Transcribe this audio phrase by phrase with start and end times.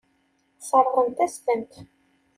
[0.59, 1.73] Sseṛɣent-as-tent.